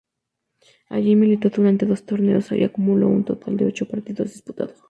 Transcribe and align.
Allí 0.89 1.15
militó 1.15 1.51
durante 1.51 1.85
dos 1.85 2.07
torneos 2.07 2.51
y 2.53 2.63
acumuló 2.63 3.07
un 3.07 3.23
total 3.23 3.55
de 3.55 3.67
ocho 3.67 3.87
partidos 3.87 4.33
disputados. 4.33 4.79